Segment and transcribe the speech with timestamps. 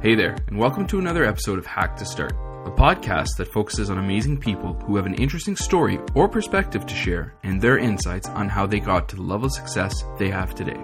[0.00, 3.90] Hey there, and welcome to another episode of Hack to Start, a podcast that focuses
[3.90, 8.28] on amazing people who have an interesting story or perspective to share and their insights
[8.28, 10.80] on how they got to the level of success they have today.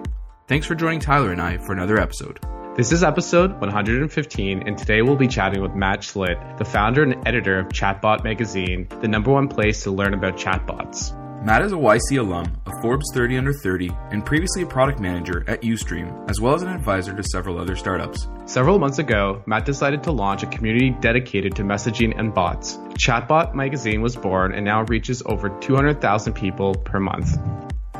[0.49, 2.41] Thanks for joining Tyler and I for another episode.
[2.75, 7.25] This is episode 115, and today we'll be chatting with Matt Schlicht, the founder and
[7.25, 11.15] editor of Chatbot Magazine, the number one place to learn about chatbots.
[11.45, 15.43] Matt is a YC alum, a Forbes 30 under 30, and previously a product manager
[15.47, 18.27] at Ustream, as well as an advisor to several other startups.
[18.47, 22.77] Several months ago, Matt decided to launch a community dedicated to messaging and bots.
[22.97, 27.37] Chatbot Magazine was born and now reaches over 200,000 people per month.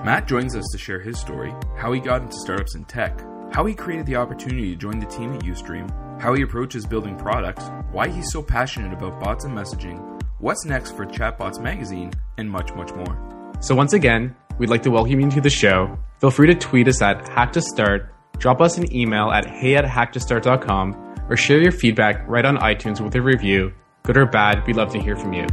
[0.04, 3.22] Matt joins us to share his story, how he got into startups in tech,
[3.54, 5.88] how he created the opportunity to join the team at Ustream,
[6.20, 10.02] how he approaches building products, why he's so passionate about bots and messaging,
[10.40, 13.35] what's next for Chatbots Magazine, and much, much more.
[13.60, 15.98] So once again, we'd like to welcome you to the show.
[16.20, 19.76] Feel free to tweet us at hack to start, drop us an email at hey
[19.76, 23.74] at hacktostart.com, or share your feedback right on iTunes with a review.
[24.04, 25.48] Good or bad, we'd love to hear from you.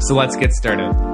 [0.00, 1.13] So let's get started.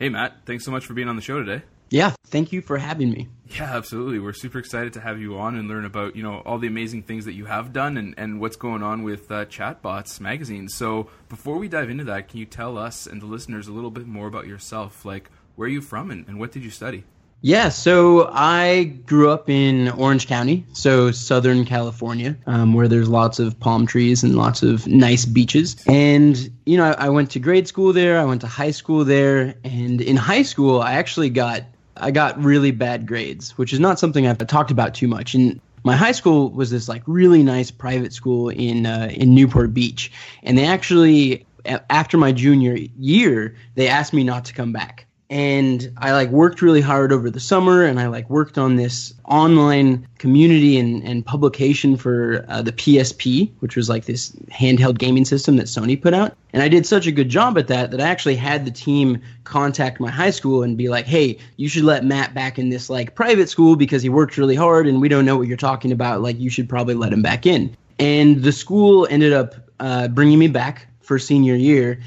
[0.00, 1.62] Hey, Matt, thanks so much for being on the show today.
[1.90, 3.28] Yeah, thank you for having me.
[3.48, 4.18] Yeah, absolutely.
[4.18, 7.02] We're super excited to have you on and learn about you know all the amazing
[7.02, 10.70] things that you have done and, and what's going on with uh, Chatbots magazine.
[10.70, 13.90] So before we dive into that, can you tell us and the listeners a little
[13.90, 15.04] bit more about yourself?
[15.04, 17.04] Like, where are you from and, and what did you study?
[17.42, 23.38] Yeah, so I grew up in Orange County, so Southern California, um, where there's lots
[23.38, 25.82] of palm trees and lots of nice beaches.
[25.86, 29.06] And, you know, I, I went to grade school there, I went to high school
[29.06, 31.64] there, and in high school, I actually got.
[32.02, 35.34] I got really bad grades, which is not something I've talked about too much.
[35.34, 39.74] And my high school was this like really nice private school in uh, in Newport
[39.74, 40.10] Beach,
[40.42, 41.44] and they actually
[41.90, 46.60] after my junior year they asked me not to come back and I like worked
[46.60, 51.24] really hard over the summer and I like worked on this online community and, and
[51.24, 56.14] publication for uh, the PSP, which was like this handheld gaming system that Sony put
[56.14, 56.36] out.
[56.52, 59.22] And I did such a good job at that that I actually had the team
[59.44, 62.90] contact my high school and be like, hey, you should let Matt back in this
[62.90, 65.92] like private school because he worked really hard and we don't know what you're talking
[65.92, 66.22] about.
[66.22, 67.76] Like, you should probably let him back in.
[68.00, 72.00] And the school ended up uh, bringing me back for senior year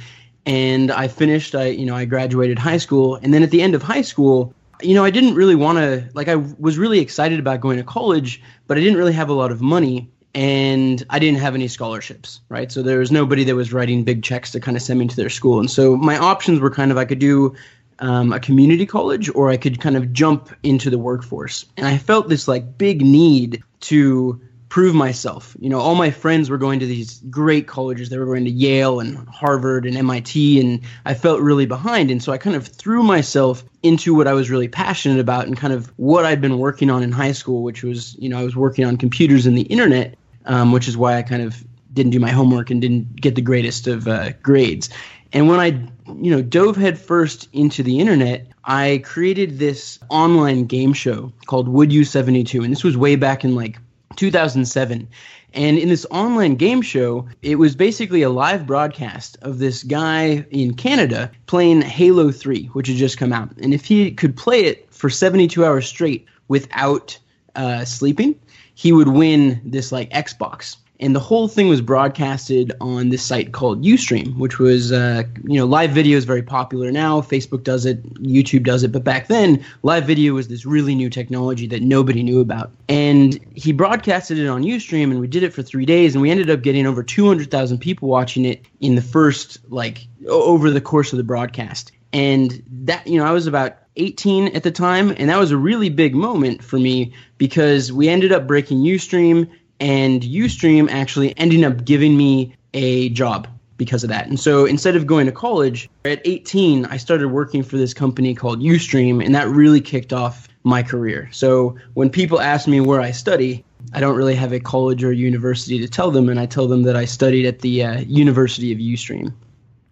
[0.46, 1.56] and I finished.
[1.56, 4.54] I you know I graduated high school, and then at the end of high school,
[4.82, 7.84] you know I didn't really want to like I was really excited about going to
[7.84, 11.68] college, but I didn't really have a lot of money, and I didn't have any
[11.68, 12.72] scholarships, right?
[12.72, 15.16] So there was nobody that was writing big checks to kind of send me to
[15.16, 17.56] their school, and so my options were kind of I could do.
[18.00, 21.64] Um, a community college, or I could kind of jump into the workforce.
[21.78, 24.42] And I felt this like big need to
[24.74, 25.56] prove myself.
[25.60, 28.10] You know, all my friends were going to these great colleges.
[28.10, 32.10] They were going to Yale and Harvard and MIT, and I felt really behind.
[32.10, 35.56] And so I kind of threw myself into what I was really passionate about and
[35.56, 38.44] kind of what I'd been working on in high school, which was, you know, I
[38.44, 40.16] was working on computers and the internet,
[40.48, 41.64] um, which is why I kind of
[41.94, 44.90] didn't do my homework and didn't get the greatest of uh, grades.
[45.34, 45.68] And when I,
[46.16, 51.94] you know, dove headfirst into the internet, I created this online game show called Would
[51.94, 53.78] You 72, and this was way back in like
[54.16, 55.08] 2007.
[55.56, 60.46] And in this online game show, it was basically a live broadcast of this guy
[60.50, 63.52] in Canada playing Halo 3, which had just come out.
[63.58, 67.18] And if he could play it for 72 hours straight without
[67.56, 68.40] uh, sleeping,
[68.76, 73.52] he would win this like Xbox and the whole thing was broadcasted on this site
[73.52, 77.20] called Ustream, which was uh, you know live video is very popular now.
[77.20, 81.10] Facebook does it, YouTube does it, but back then live video was this really new
[81.10, 82.72] technology that nobody knew about.
[82.88, 86.32] And he broadcasted it on Ustream, and we did it for three days, and we
[86.32, 91.12] ended up getting over 200,000 people watching it in the first like over the course
[91.12, 91.92] of the broadcast.
[92.14, 95.58] And that you know I was about 18 at the time, and that was a
[95.58, 99.50] really big moment for me because we ended up breaking Ustream
[99.80, 103.48] and Ustream actually ended up giving me a job
[103.78, 104.28] because of that.
[104.28, 108.34] And so instead of going to college, at 18, I started working for this company
[108.34, 111.30] called Ustream, and that really kicked off my career.
[111.32, 115.12] So when people ask me where I study, I don't really have a college or
[115.12, 118.72] university to tell them, and I tell them that I studied at the uh, University
[118.72, 119.34] of Ustream.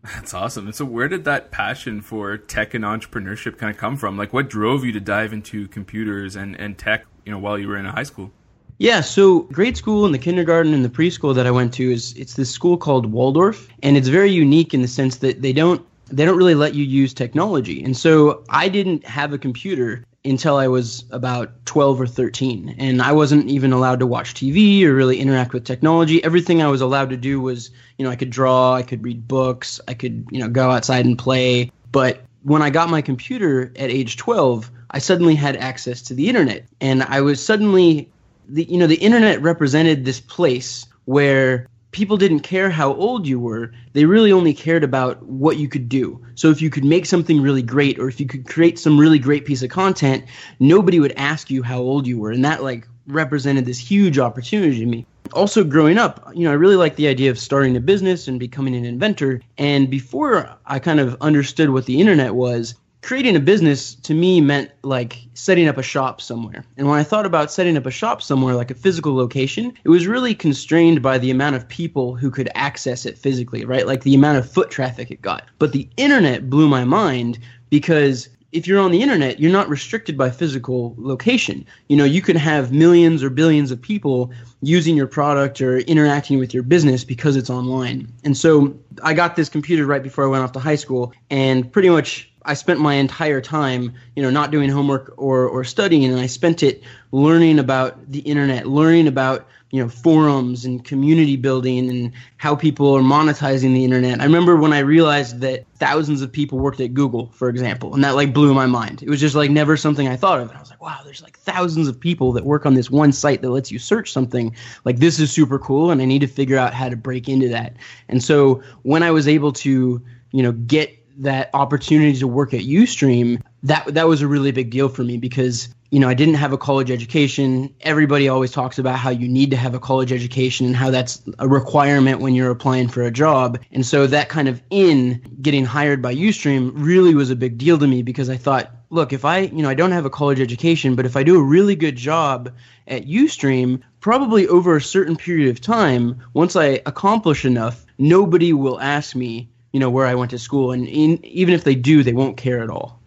[0.03, 0.65] That's awesome.
[0.65, 4.17] And so, where did that passion for tech and entrepreneurship kind of come from?
[4.17, 7.67] Like, what drove you to dive into computers and, and tech, you know, while you
[7.67, 8.31] were in high school?
[8.79, 12.13] Yeah, so grade school and the kindergarten and the preschool that I went to is
[12.13, 15.85] it's this school called Waldorf, and it's very unique in the sense that they don't
[16.07, 17.83] they don't really let you use technology.
[17.83, 22.75] And so I didn't have a computer until I was about 12 or 13.
[22.77, 26.23] And I wasn't even allowed to watch TV or really interact with technology.
[26.23, 29.27] Everything I was allowed to do was, you know, I could draw, I could read
[29.27, 31.71] books, I could, you know, go outside and play.
[31.91, 36.29] But when I got my computer at age 12, I suddenly had access to the
[36.29, 36.67] internet.
[36.79, 38.09] And I was suddenly,
[38.47, 43.39] the, you know, the internet represented this place where people didn't care how old you
[43.39, 43.71] were.
[43.93, 46.21] They really only cared about what you could do.
[46.35, 49.19] So if you could make something really great or if you could create some really
[49.19, 50.25] great piece of content,
[50.59, 52.31] nobody would ask you how old you were.
[52.31, 55.05] And that like represented this huge opportunity to me.
[55.33, 58.39] Also growing up, you know, I really liked the idea of starting a business and
[58.39, 59.41] becoming an inventor.
[59.57, 64.41] And before I kind of understood what the internet was, creating a business to me
[64.41, 66.63] meant like setting up a shop somewhere.
[66.77, 69.89] And when I thought about setting up a shop somewhere, like a physical location, it
[69.89, 73.87] was really constrained by the amount of people who could access it physically, right?
[73.87, 75.45] Like the amount of foot traffic it got.
[75.57, 77.39] But the internet blew my mind
[77.69, 81.65] because if you're on the internet, you're not restricted by physical location.
[81.87, 84.31] You know, you can have millions or billions of people
[84.61, 88.11] using your product or interacting with your business because it's online.
[88.23, 91.71] And so I got this computer right before I went off to high school and
[91.71, 96.05] pretty much I spent my entire time, you know, not doing homework or, or studying,
[96.05, 101.37] and I spent it learning about the internet, learning about you know forums and community
[101.37, 104.19] building and how people are monetizing the internet.
[104.19, 108.03] I remember when I realized that thousands of people worked at Google, for example, and
[108.03, 109.01] that like blew my mind.
[109.01, 110.49] It was just like never something I thought of.
[110.49, 113.13] And I was like, wow, there's like thousands of people that work on this one
[113.13, 114.55] site that lets you search something.
[114.83, 117.47] Like this is super cool, and I need to figure out how to break into
[117.49, 117.77] that.
[118.09, 120.01] And so when I was able to,
[120.31, 124.71] you know, get that opportunity to work at Ustream, that that was a really big
[124.71, 127.73] deal for me because you know I didn't have a college education.
[127.81, 131.21] Everybody always talks about how you need to have a college education and how that's
[131.39, 133.59] a requirement when you're applying for a job.
[133.71, 137.77] And so that kind of in getting hired by Ustream really was a big deal
[137.77, 140.39] to me because I thought, look, if I you know I don't have a college
[140.39, 142.51] education, but if I do a really good job
[142.87, 148.79] at Ustream, probably over a certain period of time, once I accomplish enough, nobody will
[148.79, 152.03] ask me you know where I went to school, and in, even if they do,
[152.03, 153.00] they won't care at all.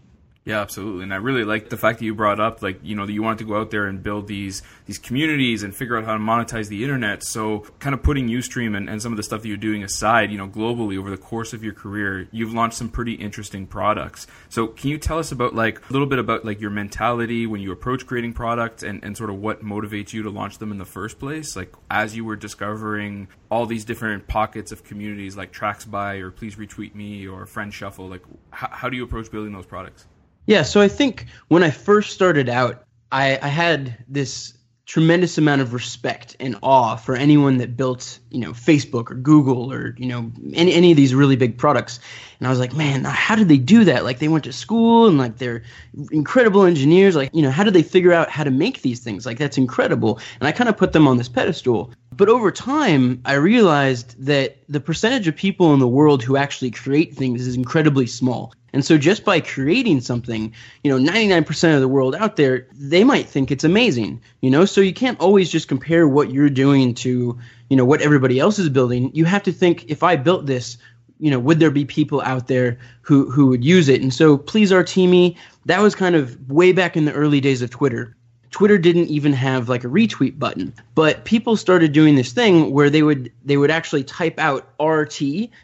[0.46, 1.04] Yeah, absolutely.
[1.04, 3.22] And I really like the fact that you brought up, like, you know, that you
[3.22, 6.18] wanted to go out there and build these these communities and figure out how to
[6.18, 7.22] monetize the internet.
[7.22, 10.30] So, kind of putting Ustream and, and some of the stuff that you're doing aside,
[10.30, 14.26] you know, globally over the course of your career, you've launched some pretty interesting products.
[14.50, 17.62] So, can you tell us about, like, a little bit about, like, your mentality when
[17.62, 20.76] you approach creating products and, and sort of what motivates you to launch them in
[20.76, 21.56] the first place?
[21.56, 26.30] Like, as you were discovering all these different pockets of communities like Tracks by or
[26.30, 30.04] Please Retweet Me or Friend Shuffle, like, h- how do you approach building those products?
[30.46, 34.54] Yeah, so I think when I first started out, I, I had this
[34.86, 39.72] tremendous amount of respect and awe for anyone that built, you know, Facebook or Google
[39.72, 42.00] or, you know, any, any of these really big products.
[42.38, 44.04] And I was like, man, how did they do that?
[44.04, 45.62] Like they went to school and like they're
[46.10, 47.16] incredible engineers.
[47.16, 49.24] Like, you know, how did they figure out how to make these things?
[49.24, 50.20] Like that's incredible.
[50.38, 51.92] And I kind of put them on this pedestal.
[52.16, 56.70] But over time, I realized that the percentage of people in the world who actually
[56.70, 58.54] create things is incredibly small.
[58.72, 60.52] And so just by creating something,
[60.82, 64.64] you know, 99% of the world out there, they might think it's amazing, you know?
[64.64, 67.38] So you can't always just compare what you're doing to,
[67.70, 69.10] you know, what everybody else is building.
[69.14, 70.76] You have to think if I built this,
[71.18, 74.02] you know, would there be people out there who who would use it?
[74.02, 77.62] And so please RT Me, that was kind of way back in the early days
[77.62, 78.16] of Twitter.
[78.54, 82.88] Twitter didn't even have like a retweet button, but people started doing this thing where
[82.88, 85.20] they would they would actually type out RT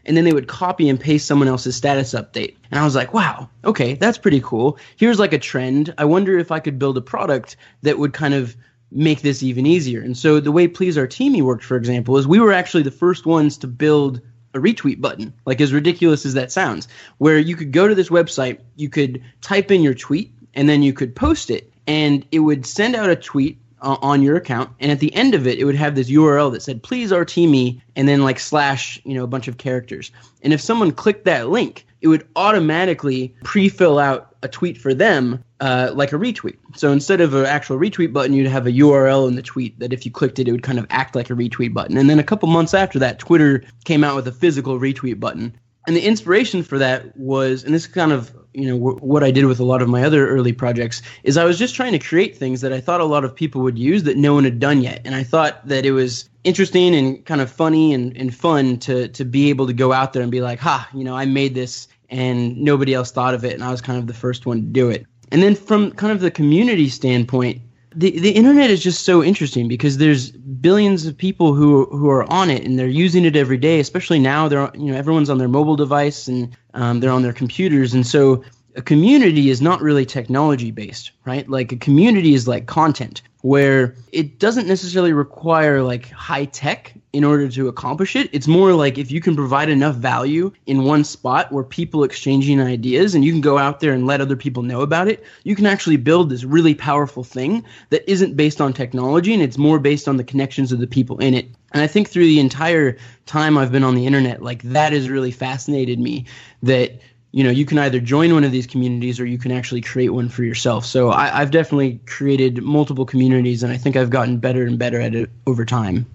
[0.07, 2.57] and then they would copy and paste someone else's status update.
[2.69, 4.77] And I was like, wow, okay, that's pretty cool.
[4.97, 5.95] Here's like a trend.
[5.99, 8.57] I wonder if I could build a product that would kind of
[8.91, 10.03] make this even easier.
[10.03, 12.91] And so the way Please RT Me worked, for example, is we were actually the
[12.91, 14.21] first ones to build
[14.53, 18.09] a retweet button, like as ridiculous as that sounds, where you could go to this
[18.09, 22.41] website, you could type in your tweet, and then you could post it and it
[22.41, 25.59] would send out a tweet uh, on your account and at the end of it
[25.59, 29.15] it would have this url that said please rt me and then like slash you
[29.15, 30.11] know a bunch of characters.
[30.43, 35.45] And if someone clicked that link it would automatically pre-fill out a tweet for them
[35.61, 36.57] uh, like a retweet.
[36.75, 39.93] So instead of an actual retweet button you'd have a url in the tweet that
[39.93, 41.97] if you clicked it it would kind of act like a retweet button.
[41.97, 45.59] And then a couple months after that twitter came out with a physical retweet button
[45.87, 49.31] and the inspiration for that was and this kind of you know w- what I
[49.31, 51.99] did with a lot of my other early projects is I was just trying to
[51.99, 54.59] create things that I thought a lot of people would use that no one had
[54.59, 58.35] done yet, and I thought that it was interesting and kind of funny and, and
[58.35, 61.17] fun to to be able to go out there and be like, ha, you know,
[61.17, 64.15] I made this and nobody else thought of it, and I was kind of the
[64.15, 65.07] first one to do it.
[65.33, 67.61] And then from kind of the community standpoint,
[67.95, 72.31] the the internet is just so interesting because there's billions of people who who are
[72.31, 73.81] on it and they're using it every day.
[73.81, 77.33] Especially now, they're you know everyone's on their mobile device and um, they're on their
[77.33, 78.45] computers, and so
[78.77, 81.49] a community is not really technology based, right?
[81.49, 87.25] Like a community is like content where it doesn't necessarily require like high tech in
[87.25, 88.29] order to accomplish it.
[88.33, 92.61] It's more like if you can provide enough value in one spot where people exchanging
[92.61, 95.57] ideas and you can go out there and let other people know about it, you
[95.57, 99.79] can actually build this really powerful thing that isn't based on technology and it's more
[99.79, 101.49] based on the connections of the people in it.
[101.73, 105.09] And I think through the entire time I've been on the internet, like that has
[105.09, 106.27] really fascinated me
[106.63, 107.01] that
[107.33, 110.11] you know you can either join one of these communities or you can actually create
[110.11, 114.39] one for yourself so I, have definitely created multiple communities and i think i've gotten
[114.39, 116.07] better and better at it over time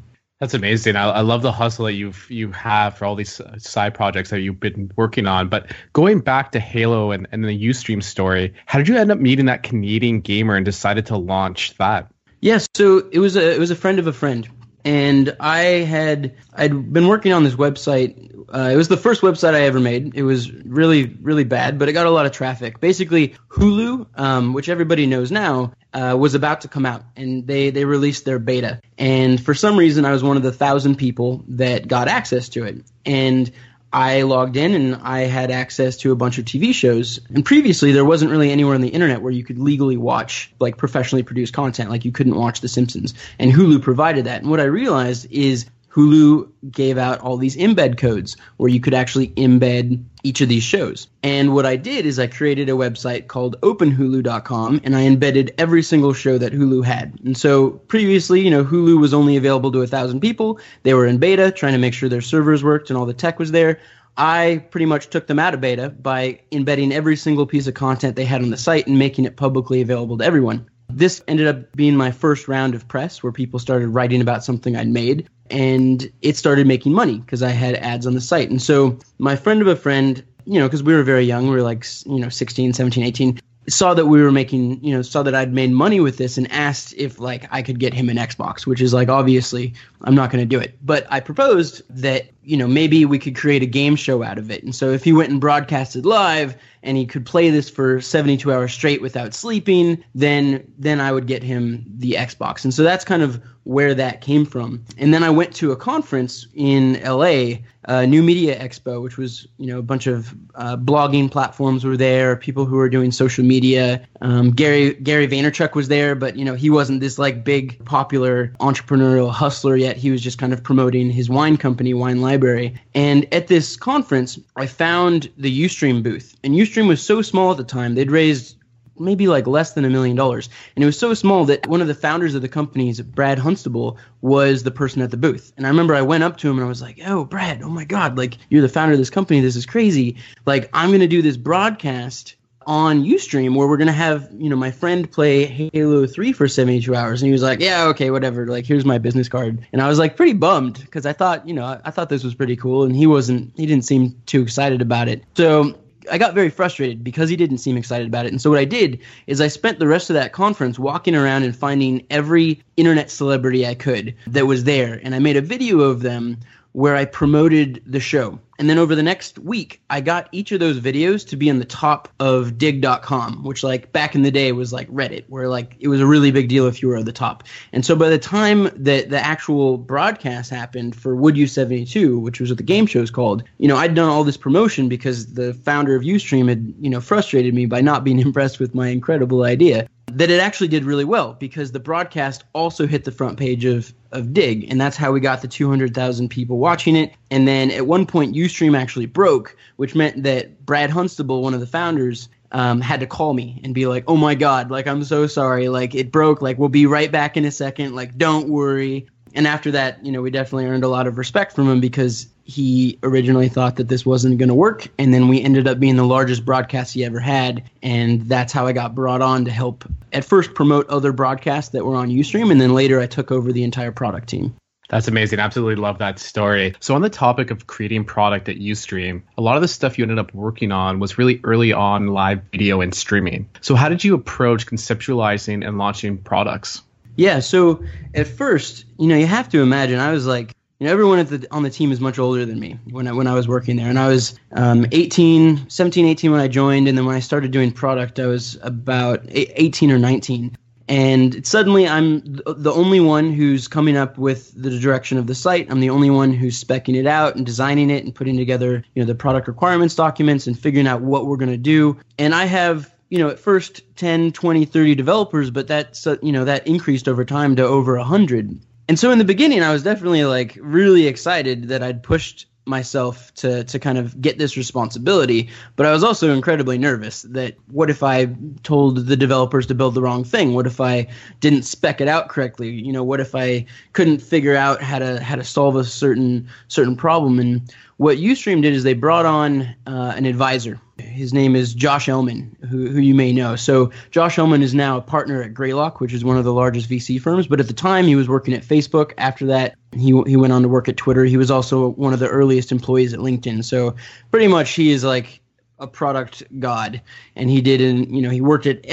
[0.41, 0.97] that's amazing.
[0.97, 4.41] I, I, love the hustle that you've you have for all these side projects that
[4.41, 5.47] you've been working on.
[5.47, 9.19] But going back to Halo and, and the UStream story, how did you end up
[9.19, 12.11] meeting that Canadian gamer and decided to launch that?
[12.41, 14.47] Yes, yeah, so it was a it was a friend of a friend
[14.85, 18.31] and I had I'd been working on this website.
[18.47, 20.15] Uh, it was the first website I ever made.
[20.15, 22.79] It was really really bad, but it got a lot of traffic.
[22.79, 27.71] Basically, Hulu, um, which everybody knows now, uh, was about to come out, and they
[27.71, 28.79] they released their beta.
[28.97, 32.65] And for some reason, I was one of the thousand people that got access to
[32.65, 32.85] it.
[33.05, 33.51] And
[33.95, 37.21] I logged in and I had access to a bunch of TV shows.
[37.33, 40.75] And previously, there wasn't really anywhere on the internet where you could legally watch like
[40.75, 41.89] professionally produced content.
[41.89, 44.41] Like you couldn't watch The Simpsons, and Hulu provided that.
[44.41, 48.93] And what I realized is Hulu gave out all these embed codes where you could
[48.93, 51.07] actually embed each of these shows.
[51.23, 55.81] And what I did is I created a website called openhulu.com and I embedded every
[55.81, 57.17] single show that Hulu had.
[57.23, 60.59] And so previously, you know, Hulu was only available to a thousand people.
[60.83, 63.39] They were in beta trying to make sure their servers worked and all the tech
[63.39, 63.79] was there.
[64.17, 68.17] I pretty much took them out of beta by embedding every single piece of content
[68.17, 70.69] they had on the site and making it publicly available to everyone.
[70.89, 74.75] This ended up being my first round of press where people started writing about something
[74.75, 78.49] I'd made and it started making money because I had ads on the site.
[78.49, 81.55] And so my friend of a friend, you know, because we were very young, we
[81.55, 85.23] were like, you know, 16, 17, 18, saw that we were making, you know, saw
[85.23, 88.17] that I'd made money with this and asked if like I could get him an
[88.17, 90.77] Xbox, which is like obviously I'm not going to do it.
[90.83, 94.51] But I proposed that, you know, maybe we could create a game show out of
[94.51, 94.63] it.
[94.63, 98.51] And so if he went and broadcasted live and he could play this for 72
[98.53, 102.63] hours straight without sleeping, then then I would get him the Xbox.
[102.63, 104.85] And so that's kind of where that came from.
[104.97, 109.47] And then I went to a conference in LA, uh, New Media Expo, which was
[109.57, 113.43] you know a bunch of uh, blogging platforms were there, people who were doing social
[113.43, 114.07] media.
[114.21, 118.53] Um, Gary Gary Vaynerchuk was there, but you know he wasn't this like big popular
[118.59, 119.97] entrepreneurial hustler yet.
[119.97, 122.75] He was just kind of promoting his wine company, Wine Library.
[122.93, 127.57] And at this conference, I found the UStream booth, and UStream was so small at
[127.57, 128.57] the time; they'd raised
[128.99, 130.49] maybe like less than a million dollars.
[130.75, 133.97] And it was so small that one of the founders of the companies, Brad Hunstable,
[134.21, 135.53] was the person at the booth.
[135.55, 137.69] And I remember I went up to him and I was like, "Oh, Brad, oh
[137.69, 139.39] my god, like you're the founder of this company.
[139.39, 140.17] This is crazy.
[140.45, 144.55] Like I'm going to do this broadcast on Ustream where we're to have, you know,
[144.55, 147.21] my friend play Halo 3 for 72 hours.
[147.21, 148.47] And he was like, yeah, okay, whatever.
[148.47, 149.65] Like, here's my business card.
[149.71, 152.35] And I was like pretty bummed because I thought, you know, I thought this was
[152.35, 152.83] pretty cool.
[152.83, 155.23] And he wasn't, he didn't seem too excited about it.
[155.35, 155.77] So
[156.11, 158.31] I got very frustrated because he didn't seem excited about it.
[158.31, 161.43] And so what I did is I spent the rest of that conference walking around
[161.43, 164.99] and finding every internet celebrity I could that was there.
[165.01, 166.39] And I made a video of them
[166.75, 168.37] where I promoted the show.
[168.59, 171.59] And then over the next week, I got each of those videos to be in
[171.59, 175.77] the top of digg.com, which like back in the day was like Reddit, where like
[175.79, 177.45] it was a really big deal if you were at the top.
[177.71, 182.41] And so by the time that the actual broadcast happened for Would You 72, which
[182.41, 185.33] was what the game show is called, you know, I'd done all this promotion because
[185.33, 188.89] the founder of Ustream had, you know, frustrated me by not being impressed with my
[188.89, 193.37] incredible idea that it actually did really well because the broadcast also hit the front
[193.37, 197.13] page of, of Digg, and that's how we got the 200,000 people watching it.
[197.29, 201.59] And then at one point, Ustream actually broke, which meant that Brad Hunstable, one of
[201.59, 205.03] the founders, um, had to call me and be like, "Oh my God, like I'm
[205.03, 208.47] so sorry, like it broke, like we'll be right back in a second, like don't
[208.47, 211.81] worry." And after that, you know, we definitely earned a lot of respect from him
[211.81, 215.79] because he originally thought that this wasn't going to work and then we ended up
[215.79, 219.51] being the largest broadcast he ever had and that's how i got brought on to
[219.51, 223.31] help at first promote other broadcasts that were on ustream and then later i took
[223.31, 224.55] over the entire product team
[224.89, 225.39] that's amazing.
[225.39, 226.75] Absolutely love that story.
[226.79, 230.03] So, on the topic of creating product at Ustream, a lot of the stuff you
[230.03, 233.49] ended up working on was really early on live video and streaming.
[233.61, 236.83] So, how did you approach conceptualizing and launching products?
[237.15, 240.91] Yeah, so at first, you know, you have to imagine I was like you know,
[240.91, 243.47] everyone the, on the team is much older than me when I, when I was
[243.47, 243.89] working there.
[243.89, 246.89] And I was um, 18, 17, 18 when I joined.
[246.89, 250.57] And then when I started doing product, I was about 18 or 19.
[250.87, 255.65] And suddenly I'm the only one who's coming up with the direction of the site.
[255.71, 259.01] I'm the only one who's specking it out and designing it and putting together, you
[259.01, 261.97] know, the product requirements documents and figuring out what we're going to do.
[262.19, 266.45] And I have you know at first 10 20 30 developers but that's you know
[266.45, 270.25] that increased over time to over 100 and so in the beginning i was definitely
[270.25, 275.85] like really excited that i'd pushed myself to to kind of get this responsibility but
[275.85, 278.25] i was also incredibly nervous that what if i
[278.63, 280.53] told the developers to build the wrong thing?
[280.53, 281.07] What if i
[281.39, 282.69] didn't spec it out correctly?
[282.71, 286.49] You know what if i couldn't figure out how to how to solve a certain
[286.67, 287.39] certain problem?
[287.39, 292.07] And what ustream did is they brought on uh, an advisor his name is Josh
[292.07, 293.55] Elman, who, who you may know.
[293.55, 296.89] So Josh Elman is now a partner at Greylock, which is one of the largest
[296.89, 297.47] VC firms.
[297.47, 299.13] But at the time, he was working at Facebook.
[299.17, 301.25] After that, he he went on to work at Twitter.
[301.25, 303.63] He was also one of the earliest employees at LinkedIn.
[303.63, 303.95] So
[304.31, 305.41] pretty much, he is like
[305.79, 307.01] a product god,
[307.35, 307.81] and he did.
[307.81, 308.85] And you know, he worked at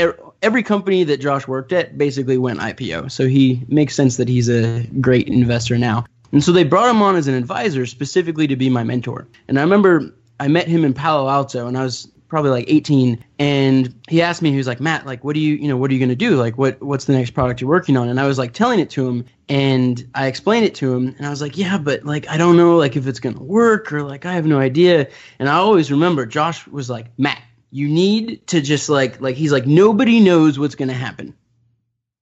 [0.43, 1.97] every company that Josh worked at.
[1.97, 3.13] Basically, went IPO.
[3.13, 6.05] So he makes sense that he's a great investor now.
[6.33, 9.29] And so they brought him on as an advisor specifically to be my mentor.
[9.49, 13.25] And I remember I met him in Palo Alto and I was probably like 18
[13.39, 15.89] and he asked me he was like Matt like what do you you know what
[15.89, 16.35] are you going to do?
[16.35, 18.09] Like what what's the next product you're working on?
[18.09, 21.25] And I was like telling it to him and I explained it to him and
[21.25, 23.93] I was like yeah but like I don't know like if it's going to work
[23.93, 25.11] or like I have no idea.
[25.39, 29.53] And I always remember Josh was like Matt you need to just like like he's
[29.53, 31.37] like nobody knows what's going to happen.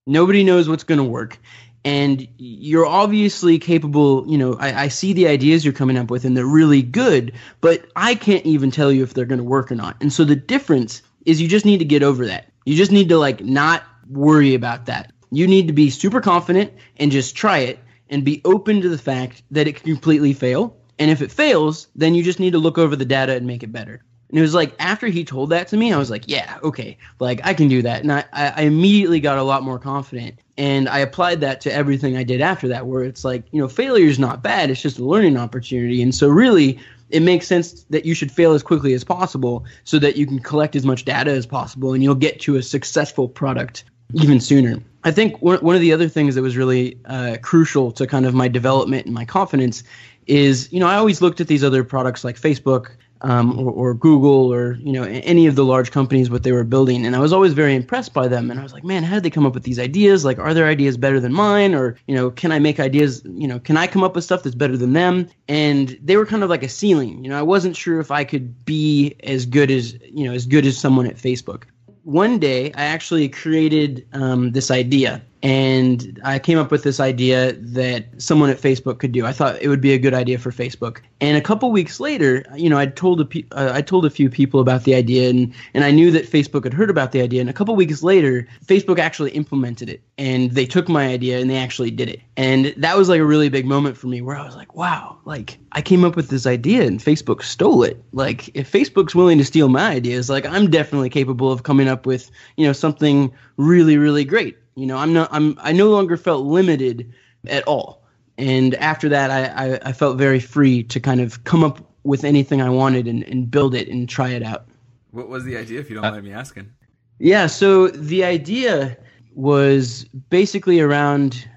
[0.05, 1.39] Nobody knows what's going to work
[1.83, 6.25] and you're obviously capable you know I, I, see the ideas you're coming up with
[6.25, 9.71] and they're really good but i can't even tell you if they're going to work
[9.71, 12.75] or not and so the difference is you just need to get over that you
[12.75, 17.11] just need to like not worry about that you need to be super confident and
[17.11, 21.09] just try it and be open to the fact that it can completely fail and
[21.09, 23.71] if it fails then you just need to look over the data and make it
[23.71, 26.57] better and it was like after he told that to me, I was like, yeah,
[26.63, 28.01] okay, like I can do that.
[28.01, 30.39] And I, I immediately got a lot more confident.
[30.61, 33.67] And I applied that to everything I did after that, where it's like, you know,
[33.67, 34.69] failure is not bad.
[34.69, 36.03] It's just a learning opportunity.
[36.03, 36.77] And so, really,
[37.09, 40.37] it makes sense that you should fail as quickly as possible so that you can
[40.37, 44.77] collect as much data as possible and you'll get to a successful product even sooner.
[45.03, 48.35] I think one, of the other things that was really uh, crucial to kind of
[48.35, 49.83] my development and my confidence
[50.27, 52.91] is, you know, I always looked at these other products like Facebook
[53.23, 56.63] um, or, or, Google or you know any of the large companies what they were
[56.63, 58.49] building, and I was always very impressed by them.
[58.49, 60.25] And I was like, man, how did they come up with these ideas?
[60.25, 61.75] Like, are their ideas better than mine?
[61.75, 63.21] Or you know, can I make ideas?
[63.25, 65.27] You know, can I come up with stuff that's better than them?
[65.47, 67.23] And they were kind of like a ceiling.
[67.23, 70.45] You know, I wasn't sure if I could be as good as you know as
[70.45, 71.63] good as someone at Facebook.
[72.03, 77.53] One day, I actually created um, this idea and I came up with this idea
[77.53, 79.25] that someone at Facebook could do.
[79.25, 80.99] I thought it would be a good idea for Facebook.
[81.19, 84.09] And a couple weeks later, you know, I told a pe- uh, I told a
[84.09, 87.21] few people about the idea, and and I knew that Facebook had heard about the
[87.21, 87.41] idea.
[87.41, 91.49] And a couple weeks later, Facebook actually implemented it, and they took my idea and
[91.49, 92.21] they actually did it.
[92.37, 95.17] And that was like a really big moment for me, where I was like, wow,
[95.25, 98.03] like I came up with this idea and Facebook stole it.
[98.13, 102.05] Like if Facebook's willing to steal my ideas, like I'm definitely capable of coming up
[102.05, 104.57] with you know something really really great.
[104.75, 107.13] You know, I'm not I'm I no longer felt limited
[107.47, 108.03] at all.
[108.37, 112.23] And after that, I, I, I felt very free to kind of come up with
[112.23, 114.65] anything I wanted and, and build it and try it out.
[115.11, 116.71] What was the idea, if you don't uh, mind me asking?
[117.19, 118.97] Yeah, so the idea
[119.35, 121.47] was basically around.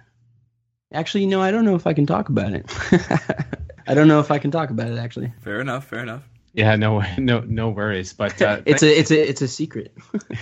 [0.93, 2.67] Actually, no, I don't know if I can talk about it.
[3.87, 4.99] I don't know if I can talk about it.
[4.99, 5.87] Actually, fair enough.
[5.87, 6.29] Fair enough.
[6.53, 8.13] Yeah, no, no, no worries.
[8.13, 9.97] But uh, it's a, it's a, it's a secret.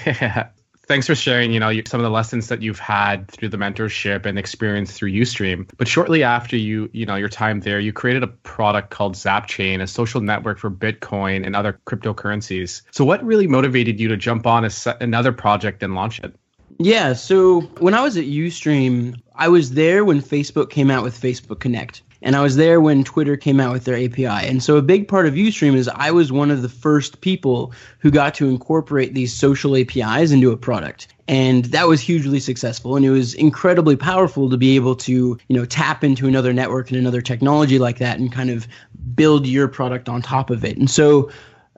[0.06, 0.48] yeah,
[0.92, 4.26] thanks for sharing, you know, some of the lessons that you've had through the mentorship
[4.26, 5.66] and experience through Ustream.
[5.78, 9.80] But shortly after you, you know, your time there, you created a product called Zapchain,
[9.80, 12.82] a social network for Bitcoin and other cryptocurrencies.
[12.90, 16.36] So what really motivated you to jump on a, another project and launch it?
[16.78, 21.18] Yeah, so when I was at Ustream, I was there when Facebook came out with
[21.18, 22.02] Facebook Connect.
[22.22, 24.26] And I was there when Twitter came out with their API.
[24.26, 27.72] And so a big part of Ustream is I was one of the first people
[27.98, 31.08] who got to incorporate these social APIs into a product.
[31.28, 32.96] And that was hugely successful.
[32.96, 36.90] And it was incredibly powerful to be able to, you know, tap into another network
[36.90, 38.66] and another technology like that and kind of
[39.14, 40.76] build your product on top of it.
[40.76, 41.30] And so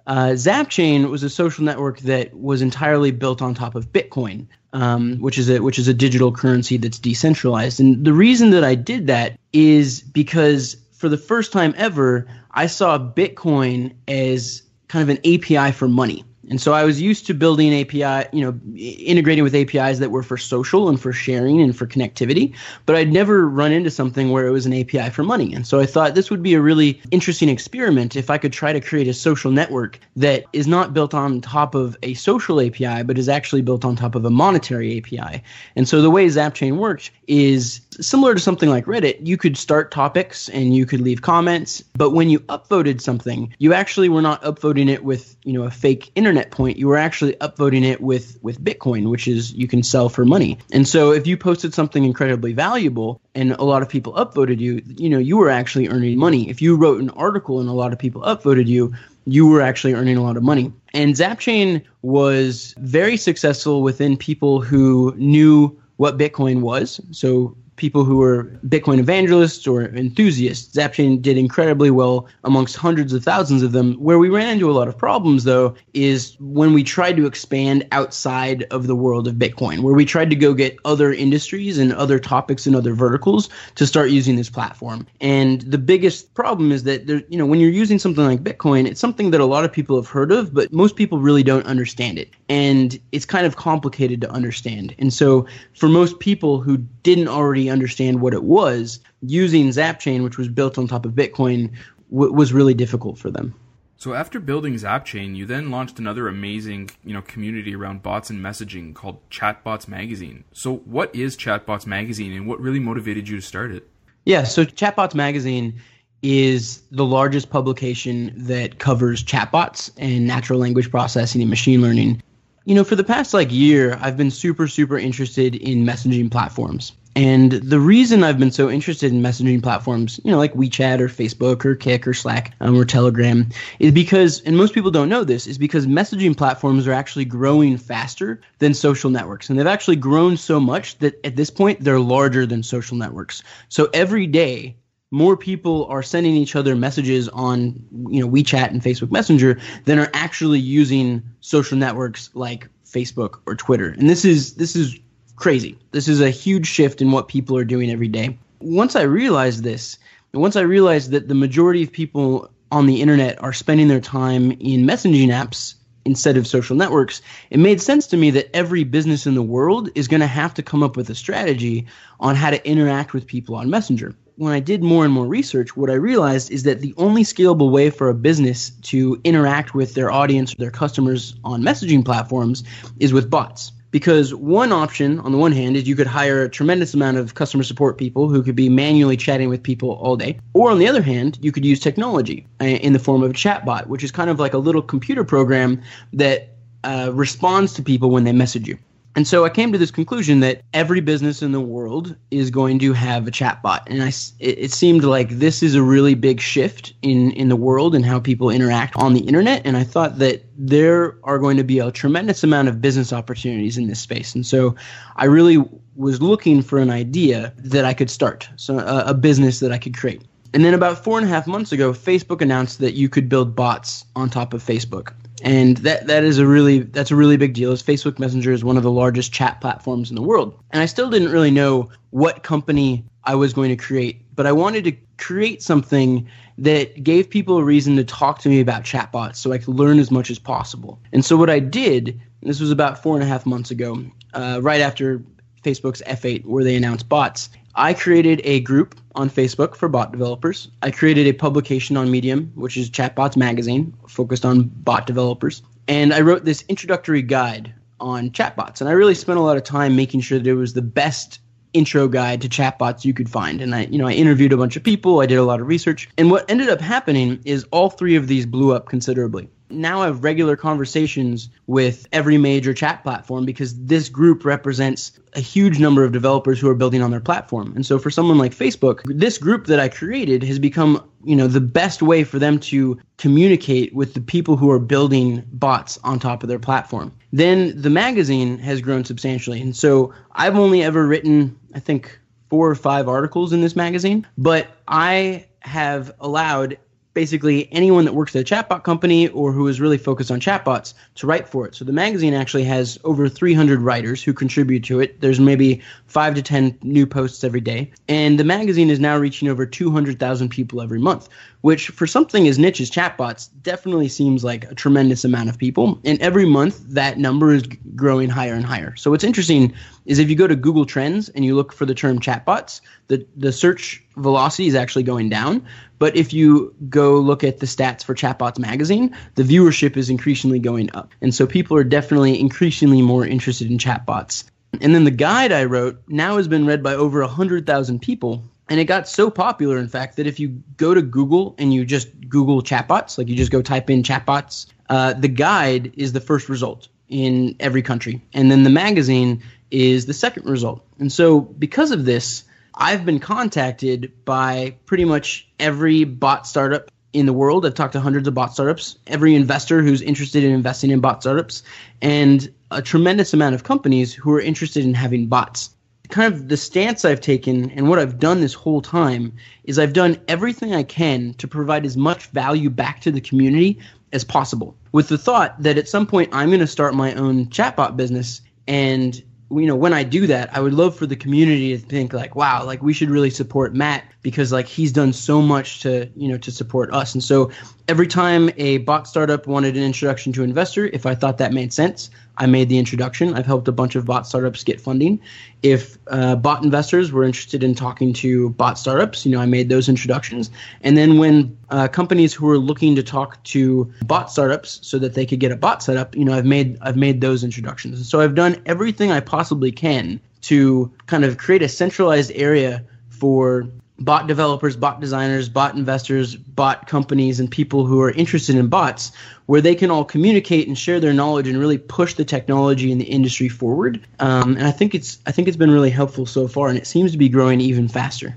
[0.07, 5.17] uh, Zapchain was a social network that was entirely built on top of Bitcoin, um,
[5.19, 7.81] which is a which is a digital currency that's decentralized.
[7.81, 12.67] And the reason that I did that is because for the first time ever, I
[12.67, 16.25] saw Bitcoin as kind of an API for money.
[16.51, 20.23] And so I was used to building API, you know, integrating with APIs that were
[20.23, 22.55] for social and for sharing and for connectivity,
[22.87, 25.55] but I'd never run into something where it was an API for money.
[25.55, 28.73] And so I thought this would be a really interesting experiment if I could try
[28.73, 33.03] to create a social network that is not built on top of a social API,
[33.05, 35.43] but is actually built on top of a monetary API.
[35.77, 39.27] And so the way Zapchain worked is similar to something like Reddit.
[39.27, 43.73] You could start topics and you could leave comments, but when you upvoted something, you
[43.73, 46.77] actually were not upvoting it with, you know, a fake internet point.
[46.77, 50.59] You were actually upvoting it with with Bitcoin, which is you can sell for money.
[50.73, 54.83] And so if you posted something incredibly valuable and a lot of people upvoted you,
[54.87, 56.49] you know, you were actually earning money.
[56.49, 58.95] If you wrote an article and a lot of people upvoted you,
[59.27, 60.73] you were actually earning a lot of money.
[60.93, 67.01] And Zapchain was very successful within people who knew what Bitcoin was.
[67.11, 70.75] So people who were Bitcoin evangelists or enthusiasts.
[70.75, 73.95] Zapchain did incredibly well amongst hundreds of thousands of them.
[73.95, 77.87] Where we ran into a lot of problems, though, is when we tried to expand
[77.93, 81.93] outside of the world of Bitcoin, where we tried to go get other industries and
[81.93, 85.07] other topics and other verticals to start using this platform.
[85.21, 88.87] And the biggest problem is that there, you know, when you're using something like Bitcoin,
[88.87, 91.67] it's something that a lot of people have heard of, but most people really don't
[91.67, 92.31] understand it.
[92.49, 94.95] And it's kind of complicated to understand.
[94.99, 100.39] And so for most people who didn't already understand what it was, using Zapchain, which
[100.39, 101.73] was built on top of Bitcoin,
[102.11, 103.55] w- was really difficult for them.
[103.97, 108.41] So after building Zapchain, you then launched another amazing, you know, community around bots and
[108.41, 110.45] messaging called Chatbots Magazine.
[110.53, 113.89] So what is Chatbots Magazine and what really motivated you to start it?
[114.25, 115.81] Yeah, so Chatbots Magazine
[116.25, 122.23] is the largest publication that covers chatbots and natural language processing and machine learning.
[122.65, 126.93] You know, for the past like year, I've been super super interested in messaging platforms.
[127.17, 131.09] And the reason I've been so interested in messaging platforms, you know, like WeChat or
[131.09, 133.49] Facebook or Kik or Slack um, or Telegram,
[133.79, 137.77] is because, and most people don't know this, is because messaging platforms are actually growing
[137.77, 139.49] faster than social networks.
[139.49, 143.43] And they've actually grown so much that at this point, they're larger than social networks.
[143.69, 144.77] So every day,
[145.13, 150.01] more people are sending each other messages on you know WeChat and Facebook Messenger than
[150.01, 153.91] are actually using social networks like Facebook or Twitter.
[153.91, 154.99] And this is this is
[155.37, 155.79] crazy.
[155.91, 158.39] This is a huge shift in what people are doing every day.
[158.61, 159.99] Once I realized this,
[160.33, 164.01] and once I realized that the majority of people on the internet are spending their
[164.01, 168.85] time in messaging apps instead of social networks, it made sense to me that every
[168.85, 171.87] business in the world is going to have to come up with a strategy
[172.21, 174.15] on how to interact with people on Messenger.
[174.37, 177.71] When I did more and more research, what I realized is that the only scalable
[177.71, 182.65] way for a business to interact with their audience, or their customers on messaging platforms,
[182.99, 186.49] is with bots because one option on the one hand is you could hire a
[186.49, 190.37] tremendous amount of customer support people who could be manually chatting with people all day.
[190.53, 193.35] Or on the other hand you could use technology uh, in the form of a
[193.35, 195.81] chatbot which is kind of like a little computer program
[196.13, 196.49] that
[196.83, 198.77] uh, responds to people when they message you
[199.17, 202.81] and so I came to this conclusion that every business in the world is going
[202.81, 203.83] to have a chatbot.
[203.87, 207.95] And I, it, seemed like this is a really big shift in, in the world
[207.95, 209.63] and how people interact on the internet.
[209.65, 213.79] And I thought that there are going to be a tremendous amount of business opportunities
[213.79, 214.35] in this space.
[214.35, 214.75] And so
[215.15, 215.63] I really
[215.95, 219.79] was looking for an idea that I could start, so a, a business that I
[219.79, 220.23] could create.
[220.53, 223.55] And then about four and a half months ago, Facebook announced that you could build
[223.55, 225.13] bots on top of Facebook
[225.45, 227.71] and that that is a really that's a really big deal.
[227.71, 230.87] As Facebook Messenger is one of the largest chat platforms in the world, and I
[230.87, 234.93] still didn't really know what company I was going to create, but I wanted to
[235.19, 236.27] create something
[236.59, 239.99] that gave people a reason to talk to me about chatbots, so I could learn
[239.99, 240.99] as much as possible.
[241.13, 244.03] And so what I did, this was about four and a half months ago,
[244.33, 245.23] uh, right after
[245.63, 247.51] Facebook's F8, where they announced bots.
[247.77, 250.69] I created a group on Facebook for bot developers.
[250.83, 255.63] I created a publication on Medium, which is Chatbots Magazine, focused on bot developers.
[255.89, 258.81] And I wrote this introductory guide on chatbots.
[258.81, 261.41] And I really spent a lot of time making sure that it was the best
[261.73, 263.61] intro guide to chatbots you could find.
[263.61, 265.67] And I, you know, I interviewed a bunch of people, I did a lot of
[265.67, 266.09] research.
[266.17, 270.25] And what ended up happening is all three of these blew up considerably now have
[270.25, 276.13] regular conversations with every major chat platform because this group represents a huge number of
[276.13, 277.73] developers who are building on their platform.
[277.75, 281.49] And so for someone like Facebook, this group that I created has become, you know,
[281.49, 286.19] the best way for them to communicate with the people who are building bots on
[286.19, 287.13] top of their platform.
[287.33, 289.61] Then the magazine has grown substantially.
[289.61, 294.27] And so I've only ever written, I think, four or five articles in this magazine,
[294.39, 296.79] but I have allowed
[297.15, 300.95] basically anyone that works at a chatbot company or who is really focused on chatbots
[301.15, 301.75] to write for it.
[301.75, 305.21] So the magazine actually has over 300 writers who contribute to it.
[305.21, 307.91] There's maybe five to 10 new posts every day.
[308.09, 311.29] And the magazine is now reaching over 200,000 people every month,
[311.63, 316.01] which for something as niche as chatbots definitely seems like a tremendous amount of people.
[316.05, 317.63] And every month that number is
[317.95, 318.97] growing higher and higher.
[318.97, 319.73] So what's interesting
[320.05, 323.25] is if you go to Google Trends and you look for the term chatbots, the,
[323.37, 325.67] the search velocity is actually going down.
[325.99, 330.59] But if you go look at the stats for Chatbots Magazine, the viewership is increasingly
[330.59, 331.13] going up.
[331.21, 334.45] And so people are definitely increasingly more interested in chatbots.
[334.81, 338.43] And then the guide I wrote now has been read by over 100,000 people.
[338.69, 341.85] And it got so popular, in fact, that if you go to Google and you
[341.85, 346.21] just Google chatbots, like you just go type in chatbots, uh, the guide is the
[346.21, 348.23] first result in every country.
[348.33, 350.85] And then the magazine is the second result.
[350.99, 352.45] And so, because of this,
[352.77, 357.65] I've been contacted by pretty much every bot startup in the world.
[357.65, 361.23] I've talked to hundreds of bot startups, every investor who's interested in investing in bot
[361.23, 361.63] startups,
[362.03, 365.71] and a tremendous amount of companies who are interested in having bots.
[366.09, 369.33] Kind of the stance I've taken and what I've done this whole time
[369.63, 373.79] is I've done everything I can to provide as much value back to the community
[374.13, 377.47] as possible, with the thought that at some point I'm going to start my own
[377.47, 381.77] chatbot business and you know, when I do that, I would love for the community
[381.77, 385.43] to think like, wow, like we should really support Matt because like he's done so
[385.43, 387.15] much to, you know, to support us.
[387.15, 387.51] And so
[387.89, 391.73] every time a bot startup wanted an introduction to investor, if I thought that made
[391.73, 393.35] sense, I made the introduction.
[393.35, 395.21] I've helped a bunch of bot startups get funding.
[395.63, 399.69] If uh, bot investors were interested in talking to bot startups, you know, I made
[399.69, 400.51] those introductions.
[400.81, 405.15] And then when uh, companies who are looking to talk to bot startups so that
[405.15, 407.99] they could get a bot set up, you know, I've made I've made those introductions.
[407.99, 412.85] And so I've done everything I possibly can to kind of create a centralized area
[413.11, 418.69] for bot developers, bot designers, bot investors, bot companies, and people who are interested in
[418.69, 419.13] bots,
[419.47, 423.01] where they can all communicate and share their knowledge and really push the technology and
[423.01, 424.05] the industry forward.
[424.19, 426.87] Um, and I think it's I think it's been really helpful so far, and it
[426.87, 428.37] seems to be growing even faster.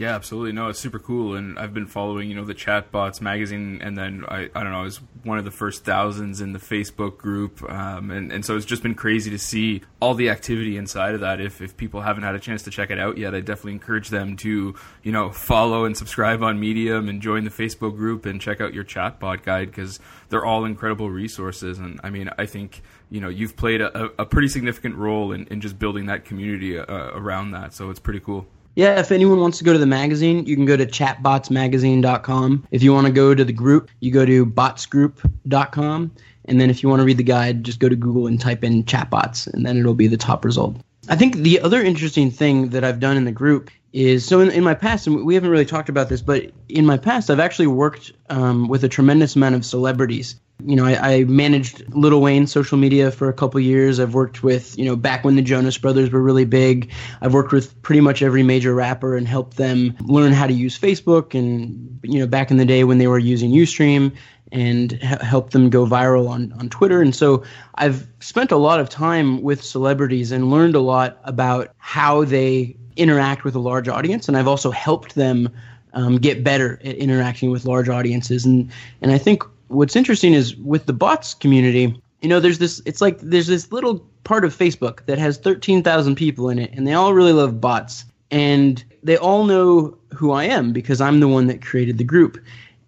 [0.00, 0.52] Yeah, absolutely.
[0.52, 4.24] No, it's super cool, and I've been following, you know, the Chatbots magazine, and then
[4.26, 7.62] I, I don't know, I was one of the first thousands in the Facebook group,
[7.70, 11.20] um, and and so it's just been crazy to see all the activity inside of
[11.20, 11.38] that.
[11.38, 14.08] If if people haven't had a chance to check it out yet, I definitely encourage
[14.08, 18.40] them to, you know, follow and subscribe on Medium and join the Facebook group and
[18.40, 21.78] check out your Chatbot guide because they're all incredible resources.
[21.78, 25.46] And I mean, I think you know you've played a, a pretty significant role in,
[25.48, 28.46] in just building that community uh, around that, so it's pretty cool.
[28.76, 32.66] Yeah, if anyone wants to go to the magazine, you can go to chatbotsmagazine.com.
[32.70, 36.12] If you want to go to the group, you go to botsgroup.com.
[36.46, 38.64] And then if you want to read the guide, just go to Google and type
[38.64, 40.76] in chatbots, and then it'll be the top result.
[41.08, 44.50] I think the other interesting thing that I've done in the group is so in,
[44.50, 47.40] in my past, and we haven't really talked about this, but in my past, I've
[47.40, 52.20] actually worked um, with a tremendous amount of celebrities you know, I, I, managed Lil
[52.20, 54.00] Wayne social media for a couple years.
[54.00, 56.92] I've worked with, you know, back when the Jonas Brothers were really big.
[57.20, 60.78] I've worked with pretty much every major rapper and helped them learn how to use
[60.78, 64.14] Facebook and, you know, back in the day when they were using Ustream
[64.52, 67.00] and help them go viral on, on Twitter.
[67.00, 67.44] And so
[67.76, 72.76] I've spent a lot of time with celebrities and learned a lot about how they
[72.96, 74.28] interact with a large audience.
[74.28, 75.48] And I've also helped them
[75.94, 78.44] um, get better at interacting with large audiences.
[78.44, 78.70] And,
[79.02, 82.82] and I think what's interesting is with the bots community, you know, there's this.
[82.84, 86.86] It's like there's this little part of Facebook that has 13,000 people in it, and
[86.86, 91.28] they all really love bots, and they all know who I am because I'm the
[91.28, 92.38] one that created the group,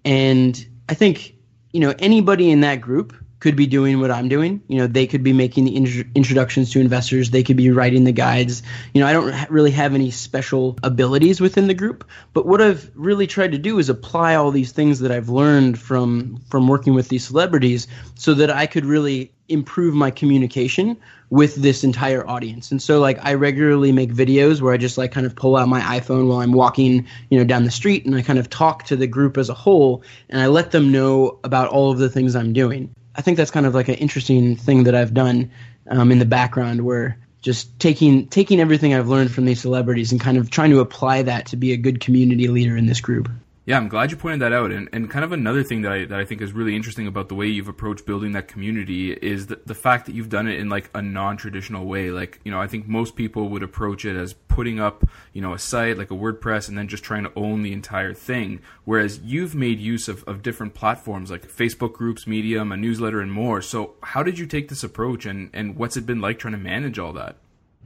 [0.04, 1.34] and I think
[1.72, 4.62] you know anybody in that group could be doing what I'm doing.
[4.68, 7.31] You know, they could be making the intro- introductions to investors.
[7.31, 8.62] They could be writing the guides.
[8.94, 12.62] You know, I don't ha- really have any special abilities within the group, but what
[12.62, 16.68] I've really tried to do is apply all these things that I've learned from from
[16.68, 20.96] working with these celebrities, so that I could really improve my communication
[21.31, 22.70] with this entire audience.
[22.70, 25.66] And so like I regularly make videos where I just like kind of pull out
[25.66, 28.85] my iPhone while I'm walking, you know, down the street and I kind of talk
[28.85, 32.09] to the group as a whole and I let them know about all of the
[32.09, 32.94] things I'm doing.
[33.14, 35.51] I think that's kind of like an interesting thing that I've done
[35.88, 40.20] um, in the background, where just taking taking everything I've learned from these celebrities and
[40.20, 43.29] kind of trying to apply that to be a good community leader in this group.
[43.64, 44.72] Yeah, I'm glad you pointed that out.
[44.72, 47.29] And, and kind of another thing that I, that I think is really interesting about
[47.29, 50.59] the way you've approached building that community is the, the fact that you've done it
[50.59, 52.11] in like a non-traditional way.
[52.11, 55.53] Like, you know, I think most people would approach it as putting up, you know,
[55.53, 58.61] a site like a WordPress and then just trying to own the entire thing.
[58.85, 63.31] Whereas you've made use of, of different platforms like Facebook groups, Medium, a newsletter, and
[63.31, 63.62] more.
[63.62, 66.59] So how did you take this approach and, and what's it been like trying to
[66.59, 67.37] manage all that?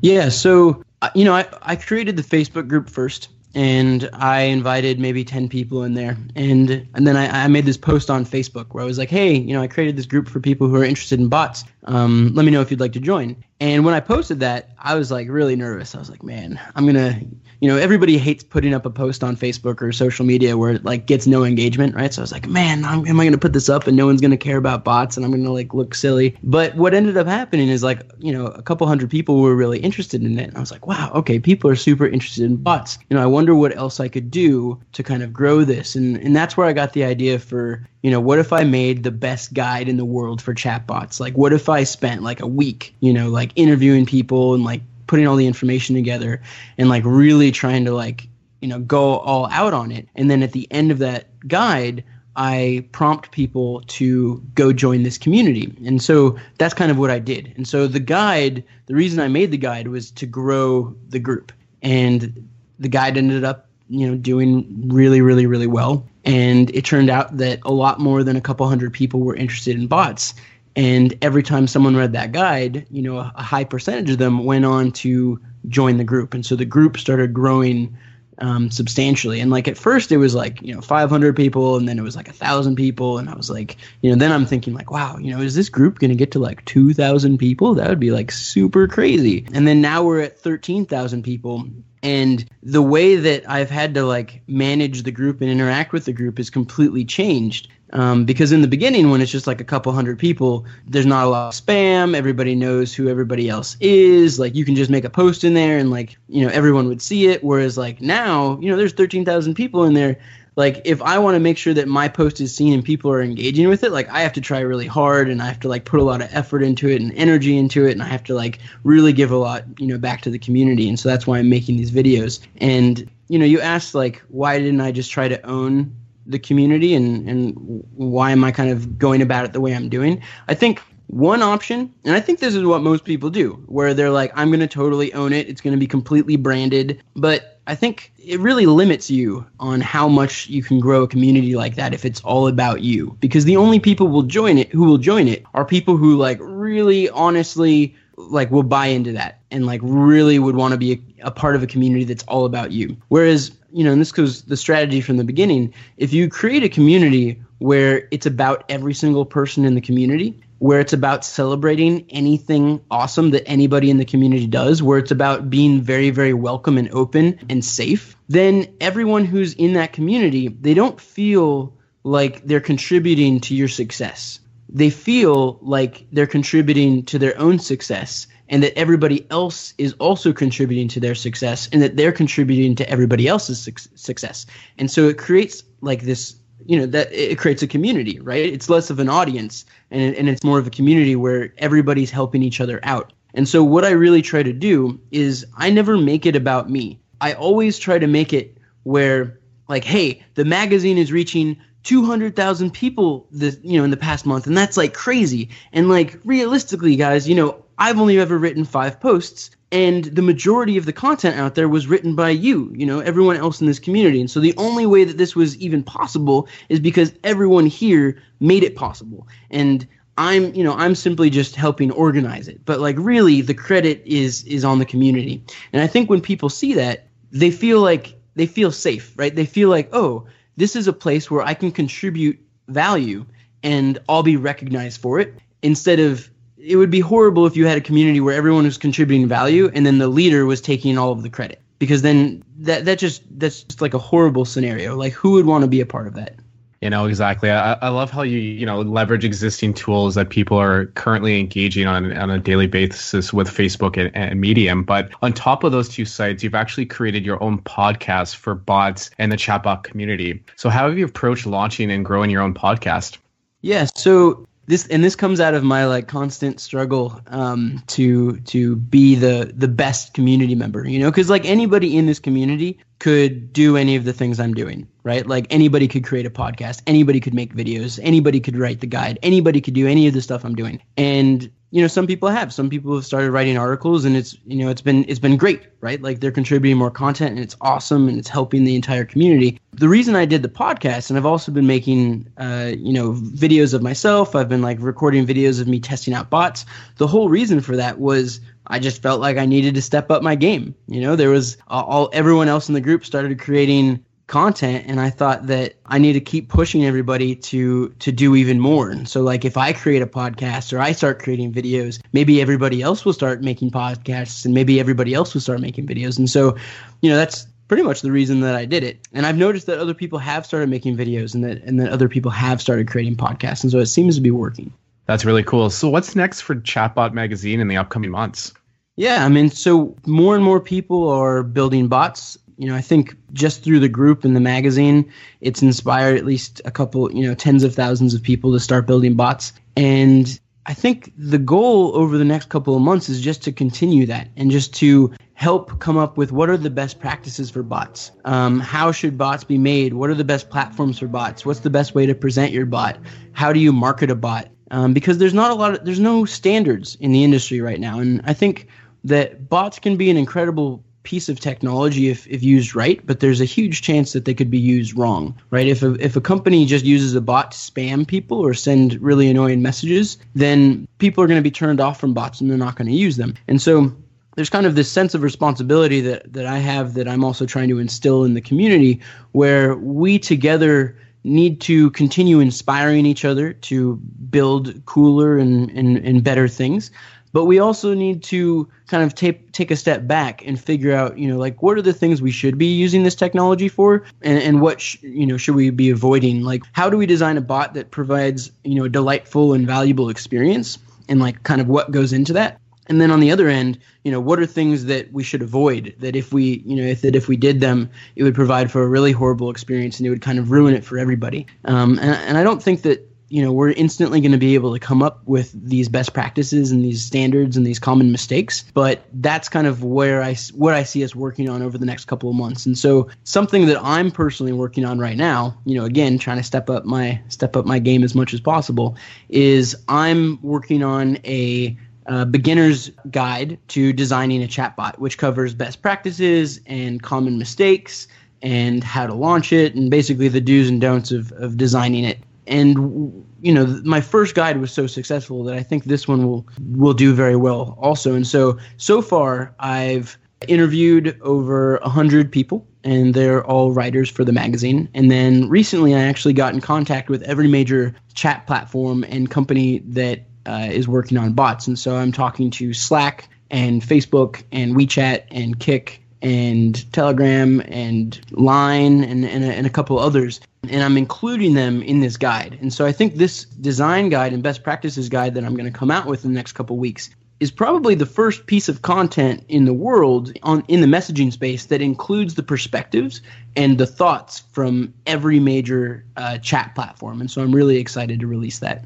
[0.00, 5.00] Yeah, so, uh, you know, I, I created the Facebook group first and I invited
[5.00, 6.16] maybe 10 people in there.
[6.36, 9.34] And and then I, I made this post on Facebook where I was like, hey,
[9.34, 11.64] you know, I created this group for people who are interested in bots.
[11.84, 13.42] Um, let me know if you'd like to join.
[13.58, 15.94] And when I posted that, I was like really nervous.
[15.94, 17.18] I was like, man, I'm gonna,
[17.60, 20.84] you know, everybody hates putting up a post on Facebook or social media where it
[20.84, 22.12] like gets no engagement, right?
[22.12, 24.20] So I was like, man, I'm, am I gonna put this up and no one's
[24.20, 26.36] gonna care about bots and I'm gonna like look silly?
[26.42, 29.78] But what ended up happening is like, you know, a couple hundred people were really
[29.78, 30.48] interested in it.
[30.48, 32.98] And I was like, wow, okay, people are super interested in bots.
[33.08, 35.96] You know, I wonder what else I could do to kind of grow this.
[35.96, 39.02] And and that's where I got the idea for you know, what if I made
[39.02, 41.18] the best guide in the world for chatbots?
[41.18, 44.80] Like, what if I spent like a week, you know, like interviewing people and like
[45.08, 46.40] putting all the information together
[46.78, 48.28] and like really trying to like,
[48.60, 50.08] you know, go all out on it.
[50.14, 52.04] And then at the end of that guide,
[52.36, 55.76] I prompt people to go join this community.
[55.84, 57.54] And so that's kind of what I did.
[57.56, 61.50] And so the guide, the reason I made the guide was to grow the group.
[61.82, 67.08] And the guide ended up, you know, doing really, really, really well and it turned
[67.08, 70.34] out that a lot more than a couple hundred people were interested in bots.
[70.74, 74.64] And every time someone read that guide you know a, high percentage of them went
[74.66, 76.34] on to join the group.
[76.34, 77.96] And so the group started growing
[78.38, 79.40] um, substantially.
[79.40, 82.16] And like at first it was like you know 500 people and then it was
[82.16, 85.16] like a thousand people and i was like you know then i'm thinking like wow
[85.18, 87.74] you know is this group going to get to like 2000 people?
[87.74, 89.46] That would be like super crazy.
[89.52, 91.66] And then now we're at 13000 people
[92.02, 96.12] and the way that I've had to like manage the group and interact with the
[96.12, 97.68] group is completely changed.
[97.92, 101.24] Um, because in the beginning, when it's just like a couple hundred people, there's not
[101.24, 102.14] a lot of spam.
[102.14, 104.40] Everybody knows who everybody else is.
[104.40, 107.00] Like you can just make a post in there, and like you know everyone would
[107.00, 107.44] see it.
[107.44, 110.18] Whereas like now, you know, there's 13,000 people in there
[110.56, 113.20] like if I want to make sure that my post is seen and people are
[113.20, 115.84] engaging with it, like I have to try really hard and I have to like
[115.84, 118.34] put a lot of effort into it and energy into it and I have to
[118.34, 120.88] like really give a lot, you know, back to the community.
[120.88, 122.40] And so that's why I'm making these videos.
[122.56, 125.94] And you know, you asked like why didn't I just try to own
[126.26, 127.54] the community and and
[127.94, 130.22] why am I kind of going about it the way I'm doing?
[130.48, 134.10] I think one option, and I think this is what most people do, where they're
[134.10, 135.48] like, I'm going to totally own it.
[135.48, 137.00] It's going to be completely branded.
[137.14, 141.54] But I think it really limits you on how much you can grow a community
[141.54, 143.16] like that if it's all about you.
[143.20, 146.38] Because the only people will join it who will join it are people who like
[146.40, 151.28] really honestly like will buy into that and like really would want to be a,
[151.28, 152.94] a part of a community that's all about you.
[153.08, 156.68] Whereas, you know, and this goes the strategy from the beginning, if you create a
[156.68, 162.82] community where it's about every single person in the community, where it's about celebrating anything
[162.90, 166.90] awesome that anybody in the community does, where it's about being very, very welcome and
[166.90, 173.40] open and safe, then everyone who's in that community, they don't feel like they're contributing
[173.40, 174.38] to your success.
[174.68, 180.32] They feel like they're contributing to their own success and that everybody else is also
[180.32, 184.46] contributing to their success and that they're contributing to everybody else's su- success.
[184.78, 188.44] And so it creates like this you know that it creates a community right?
[188.44, 192.42] It's less of an audience and, and it's more of a community where everybody's helping
[192.42, 193.12] each other out.
[193.34, 197.00] And so what i really try to do is i never make it about me.
[197.20, 203.28] I always try to make it where like hey the magazine is reaching 200,000 people
[203.30, 205.50] this you know in the past month and that's like crazy.
[205.72, 210.76] And like realistically guys you know I've only ever written 5 posts and the majority
[210.76, 213.78] of the content out there was written by you you know everyone else in this
[213.78, 214.20] community.
[214.20, 218.62] And so the only way that this was even possible is because everyone here made
[218.62, 219.26] it possible.
[219.50, 219.86] And
[220.18, 222.64] i'm you know i'm simply just helping organize it.
[222.64, 225.44] But like really the credit is is on the community.
[225.72, 229.34] And i think when people see that they feel like they feel safe right?
[229.34, 233.26] They feel like oh this is a place where i can contribute value
[233.62, 236.30] and i'll be recognized for it instead of
[236.66, 239.86] it would be horrible if you had a community where everyone was contributing value and
[239.86, 241.60] then the leader was taking all of the credit.
[241.78, 244.96] Because then that that just that's just like a horrible scenario.
[244.96, 246.36] Like who would want to be a part of that?
[246.80, 247.50] You know exactly.
[247.50, 251.86] I, I love how you you know leverage existing tools that people are currently engaging
[251.86, 254.82] on on a daily basis with facebook and, and medium.
[254.82, 259.10] But on top of those two sites you've actually created your own podcast for bots
[259.18, 260.42] and the chatbot community.
[260.56, 263.18] So how have you approached launching and growing your own podcast?
[263.60, 268.76] Yeah so this and this comes out of my like constant struggle um, to to
[268.76, 271.10] be the the best community member you know?
[271.10, 275.24] Because like anybody in this community could do any of the things i'm doing right?
[275.24, 276.82] Like anybody could create a podcast.
[276.84, 278.00] Anybody could make videos.
[278.02, 279.20] Anybody could write the guide.
[279.22, 280.82] Anybody could do any of the stuff i'm doing.
[280.96, 282.52] And you know some people have.
[282.52, 285.62] Some people have started writing articles and it's you know it's been it's been great
[285.86, 286.02] right?
[286.02, 289.60] Like they're contributing more content and it's awesome and it's helping the entire community.
[289.72, 293.74] The reason i did the podcast and i've also been making uh, you know videos
[293.74, 294.34] of myself.
[294.34, 296.64] I've been like recording videos of me testing out bots.
[296.96, 300.22] The whole reason for that was I just felt like I needed to step up
[300.22, 300.74] my game.
[300.88, 305.10] You know, there was all everyone else in the group started creating content and I
[305.10, 308.90] thought that I need to keep pushing everybody to to do even more.
[308.90, 312.82] And so like if I create a podcast or I start creating videos, maybe everybody
[312.82, 316.18] else will start making podcasts and maybe everybody else will start making videos.
[316.18, 316.56] And so,
[317.02, 318.98] you know, that's pretty much the reason that I did it.
[319.12, 322.08] And I've noticed that other people have started making videos and that and that other
[322.08, 324.72] people have started creating podcasts and so it seems to be working.
[325.06, 325.70] That's really cool.
[325.70, 328.52] So what's next for Chatbot Magazine in the upcoming months?
[328.96, 333.16] Yeah, I mean, so more and more people are building bots you know, I think
[333.32, 337.34] just through the group and the magazine, it's inspired at least a couple, you know,
[337.34, 339.52] tens of thousands of people to start building bots.
[339.76, 344.06] And I think the goal over the next couple of months is just to continue
[344.06, 348.10] that and just to help come up with what are the best practices for bots.
[348.24, 349.92] Um, how should bots be made?
[349.92, 351.44] What are the best platforms for bots?
[351.44, 352.98] What's the best way to present your bot?
[353.32, 354.48] How do you market a bot?
[354.70, 358.00] Um, because there's not a lot of there's no standards in the industry right now,
[358.00, 358.66] and I think
[359.04, 363.40] that bots can be an incredible piece of technology if, if used right, but there's
[363.40, 365.68] a huge chance that they could be used wrong, right?
[365.68, 369.30] If a, if a company just uses a bot to spam people or send really
[369.30, 372.74] annoying messages, then people are going to be turned off from bots and they're not
[372.74, 373.34] going to use them.
[373.46, 373.94] And so
[374.34, 377.68] there's kind of this sense of responsibility that, that I have that I'm also trying
[377.68, 379.00] to instill in the community
[379.30, 383.96] where we together need to continue inspiring each other to
[384.30, 386.90] build cooler and, and, and better things
[387.36, 391.18] but we also need to kind of take take a step back and figure out
[391.18, 394.04] you know like what are the things we should be using this technology for?
[394.22, 396.44] And, and what sh- you know should we be avoiding?
[396.44, 400.08] Like how do we design a bot that provides you know a delightful and valuable
[400.08, 400.78] experience?
[401.10, 402.58] And like kind of what goes into that?
[402.86, 405.94] And then on the other end you know what are things that we should avoid
[405.98, 408.82] that if we you know if that if we did them it would provide for
[408.82, 411.46] a really horrible experience and it would kind of ruin it for everybody?
[411.66, 414.72] Um, and, and i don't think that you know we're instantly going to be able
[414.72, 419.04] to come up with these best practices and these standards and these common mistakes but
[419.14, 422.30] that's kind of where i what i see us working on over the next couple
[422.30, 422.66] of months.
[422.66, 426.42] And so something that i'm personally working on right now you know again trying to
[426.42, 428.96] step up my step up my game as much as possible
[429.28, 435.82] is i'm working on a uh, beginner's guide to designing a chatbot, which covers best
[435.82, 438.06] practices and common mistakes
[438.42, 442.18] and how to launch it and basically the do's and don'ts of, of designing it
[442.46, 446.46] and you know my first guide was so successful that I think this one will
[446.70, 448.14] will do very well also.
[448.14, 450.18] And so so far I've
[450.48, 454.88] interviewed over a hundred people, and they're all writers for the magazine.
[454.94, 459.78] And then recently I actually got in contact with every major chat platform and company
[459.80, 461.66] that uh, is working on bots.
[461.66, 468.20] And so I'm talking to Slack and Facebook and WeChat and Kik and Telegram and
[468.32, 470.40] Line and, and, a, and a couple others.
[470.70, 472.58] And I'm including them in this guide.
[472.60, 475.78] And so I think this design guide and best practices guide that I'm going to
[475.78, 479.44] come out with in the next couple weeks is probably the first piece of content
[479.48, 483.20] in the world on in the messaging space that includes the perspectives
[483.56, 487.20] and the thoughts from every major uh, chat platform.
[487.20, 488.84] And so I'm really excited to release that.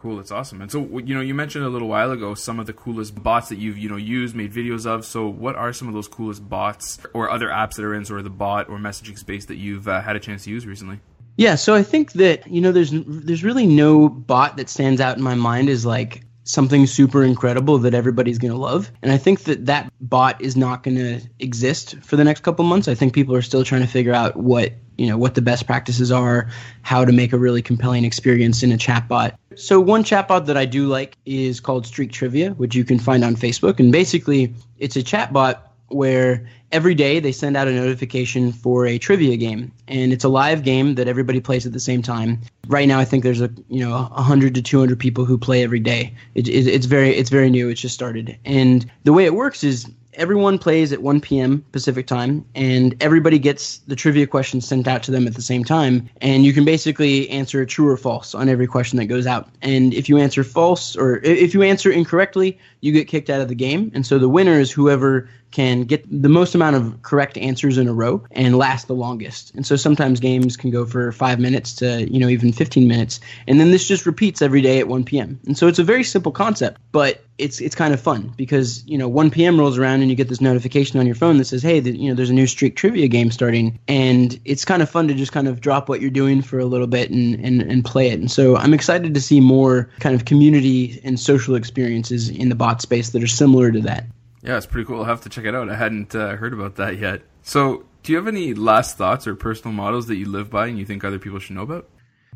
[0.00, 0.62] Cool, that's awesome.
[0.62, 3.50] And so, you know, you mentioned a little while ago some of the coolest bots
[3.50, 5.04] that you've, you know, used, made videos of.
[5.04, 8.20] So, what are some of those coolest bots or other apps that are in sort
[8.20, 11.00] of the bot or messaging space that you've uh, had a chance to use recently?
[11.36, 15.18] Yeah, so I think that you know, there's there's really no bot that stands out
[15.18, 18.90] in my mind as like something super incredible that everybody's going to love.
[19.02, 22.64] And I think that that bot is not going to exist for the next couple
[22.64, 22.88] months.
[22.88, 25.66] I think people are still trying to figure out what you know what the best
[25.66, 26.50] practices are,
[26.82, 29.34] how to make a really compelling experience in a chatbot.
[29.54, 33.24] So one chatbot that I do like is called Streak Trivia, which you can find
[33.24, 35.60] on Facebook, and basically it's a chatbot
[35.90, 40.28] where every day they send out a notification for a trivia game and it's a
[40.28, 43.50] live game that everybody plays at the same time right now i think there's a
[43.68, 47.30] you know 100 to 200 people who play every day it, it, it's very it's
[47.30, 51.20] very new it's just started and the way it works is everyone plays at 1
[51.20, 51.64] p.m.
[51.72, 55.64] Pacific time, and everybody gets the trivia questions sent out to them at the same
[55.64, 56.08] time.
[56.20, 59.48] And you can basically answer true or false on every question that goes out.
[59.62, 63.48] And if you answer false or if you answer incorrectly, you get kicked out of
[63.48, 63.90] the game.
[63.94, 67.88] And so the winner is whoever can get the most amount of correct answers in
[67.88, 69.54] a row and last the longest.
[69.54, 73.20] And so sometimes games can go for five minutes to, you know, even 15 minutes.
[73.46, 75.40] And then this just repeats every day at 1 p.m.
[75.46, 78.98] And so it's a very simple concept, but it's it's kind of fun because you
[78.98, 79.58] know 1 p.m.
[79.58, 82.08] rolls around and you get this notification on your phone that says, "Hey, the, you
[82.08, 85.32] know, there's a new streak trivia game starting," and it's kind of fun to just
[85.32, 88.20] kind of drop what you're doing for a little bit and and, and play it.
[88.20, 92.54] And so I'm excited to see more kind of community and social experiences in the
[92.54, 94.04] bot space that are similar to that.
[94.42, 95.00] Yeah, it's pretty cool.
[95.00, 95.68] I'll have to check it out.
[95.68, 97.22] I hadn't uh, heard about that yet.
[97.42, 100.78] So, do you have any last thoughts or personal models that you live by and
[100.78, 101.88] you think other people should know about?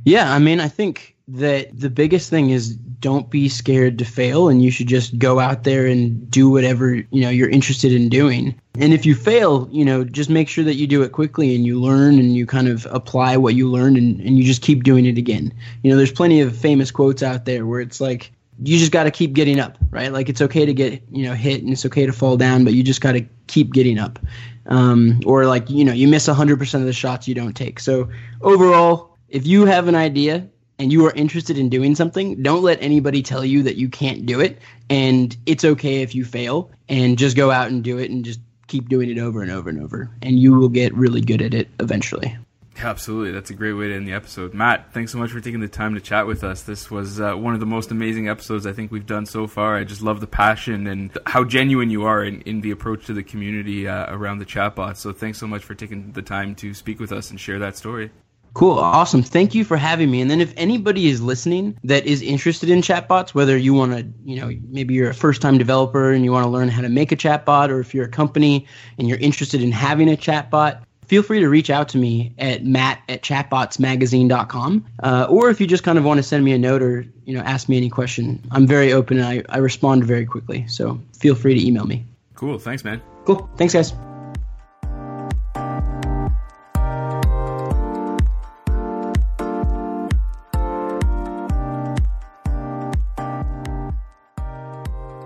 [0.05, 4.51] Yeah, I mean, I think that the biggest thing is don't be scared to fail
[4.51, 8.11] and you should just go out there and do whatever, you know, you're interested in
[8.11, 8.61] doing.
[8.79, 11.65] And if you fail, you know, just make sure that you do it quickly and
[11.65, 14.83] you learn and you kind of apply what you learned and, and you just keep
[14.83, 15.55] doing it again.
[15.83, 18.31] You know, there's plenty of famous quotes out there where it's like,
[18.63, 20.13] you just got to keep getting up, right?
[20.13, 22.75] Like it's okay to get you know hit and it's okay to fall down, but
[22.75, 24.19] you just got to keep getting up.
[24.67, 27.81] Um, or like you know you miss 100% of the shots you don't take.
[27.81, 28.09] So
[28.41, 30.49] overall, if you have an idea
[30.79, 34.27] and you are interested in doing something, don't let anybody tell you that you can't
[34.27, 34.59] do it.
[34.91, 38.41] And it's okay if you fail, and just go out and do it and just
[38.67, 41.55] keep doing it over and over and over, and you will get really good at
[41.55, 42.37] it eventually.
[42.77, 43.31] Absolutely.
[43.31, 44.53] That's a great way to end the episode.
[44.53, 46.63] Matt, thanks so much for taking the time to chat with us.
[46.63, 49.77] This was uh, one of the most amazing episodes I think we've done so far.
[49.77, 53.13] I just love the passion and how genuine you are in, in the approach to
[53.13, 54.97] the community uh, around the chatbot.
[54.97, 57.77] So thanks so much for taking the time to speak with us and share that
[57.77, 58.11] story.
[58.55, 59.23] Cool, awesome.
[59.23, 60.21] Thank you for having me.
[60.21, 64.07] And then if anybody is listening that is interested in chatbots, whether you want to,
[64.25, 67.11] you know, maybe you're a first-time developer and you want to learn how to make
[67.11, 68.67] a chatbot, or if you're a company
[68.97, 70.83] and you're interested in having a chatbot,
[71.15, 74.85] feel free to reach out to me at matt at chatbotsmagazine.com.
[75.01, 77.37] Uh, or if you just kind of want to send me a note or, you
[77.39, 80.67] know, ask me any question, I'm very open and I, I respond very quickly.
[80.67, 82.05] So feel free to email me.
[82.35, 82.59] Cool.
[82.59, 83.01] Thanks, man.
[83.27, 83.49] Cool.
[83.57, 83.93] Thanks, guys.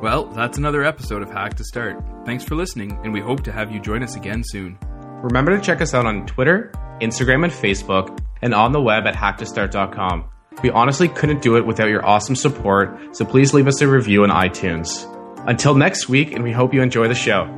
[0.03, 2.05] Well, that's another episode of Hack to Start.
[2.27, 4.79] Thanks for listening, and we hope to have you join us again soon.
[5.23, 9.15] Remember to check us out on Twitter, Instagram, and Facebook, and on the web at
[9.15, 10.25] hacktostart.com.
[10.63, 14.25] We honestly couldn't do it without your awesome support, so please leave us a review
[14.25, 15.07] on iTunes.
[15.49, 17.58] Until next week, and we hope you enjoy the show.